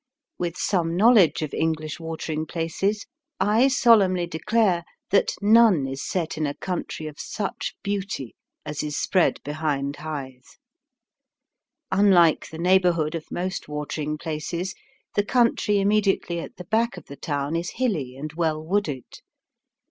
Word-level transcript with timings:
With 0.39 0.57
some 0.57 0.97
knowledge 0.97 1.43
of 1.43 1.53
English 1.53 1.99
watering 1.99 2.47
places, 2.47 3.05
I 3.39 3.67
solemnly 3.67 4.25
declare 4.25 4.83
that 5.11 5.35
none 5.43 5.85
is 5.85 6.03
set 6.03 6.39
in 6.39 6.47
a 6.47 6.55
country 6.55 7.05
of 7.05 7.19
such 7.19 7.75
beauty 7.83 8.33
as 8.65 8.81
is 8.81 8.97
spread 8.97 9.39
behind 9.43 9.97
Hythe. 9.97 10.41
Unlike 11.91 12.49
the 12.49 12.57
neighbourhood 12.57 13.13
of 13.13 13.29
most 13.29 13.67
watering 13.67 14.17
places, 14.17 14.73
the 15.13 15.23
country 15.23 15.77
immediately 15.79 16.39
at 16.39 16.55
the 16.55 16.65
back 16.65 16.97
of 16.97 17.05
the 17.05 17.15
town 17.15 17.55
is 17.55 17.73
hilly 17.75 18.15
and 18.17 18.33
well 18.33 18.59
wooded. 18.59 19.05